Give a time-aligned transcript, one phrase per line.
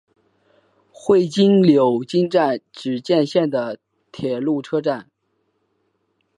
[0.91, 3.77] 会津柳津站只见线的
[4.11, 5.11] 铁路车站。